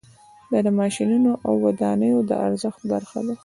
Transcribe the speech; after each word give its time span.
دا 0.51 0.59
د 0.65 0.67
ماشینونو 0.79 1.31
او 1.45 1.53
ودانیو 1.65 2.19
د 2.29 2.31
ارزښت 2.47 2.81
برخه 2.91 3.19
ده 3.27 3.35